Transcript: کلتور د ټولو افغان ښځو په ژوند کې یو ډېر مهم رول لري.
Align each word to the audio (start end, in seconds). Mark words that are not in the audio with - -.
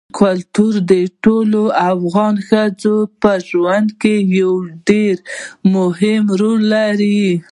کلتور 0.19 0.73
د 0.91 0.93
ټولو 1.23 1.61
افغان 1.91 2.35
ښځو 2.47 2.95
په 3.21 3.31
ژوند 3.49 3.89
کې 4.01 4.15
یو 4.39 4.53
ډېر 4.89 5.15
مهم 5.75 6.23
رول 6.39 6.61
لري. 6.75 7.25